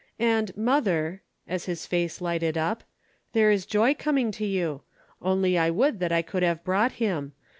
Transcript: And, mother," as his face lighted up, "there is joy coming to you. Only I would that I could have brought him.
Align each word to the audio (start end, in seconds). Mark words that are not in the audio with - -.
And, 0.17 0.57
mother," 0.57 1.21
as 1.47 1.65
his 1.65 1.85
face 1.85 2.21
lighted 2.21 2.57
up, 2.57 2.83
"there 3.33 3.51
is 3.51 3.67
joy 3.67 3.93
coming 3.93 4.31
to 4.31 4.45
you. 4.47 4.81
Only 5.21 5.59
I 5.59 5.69
would 5.69 5.99
that 5.99 6.11
I 6.11 6.23
could 6.23 6.41
have 6.41 6.63
brought 6.63 6.93
him. 6.93 7.33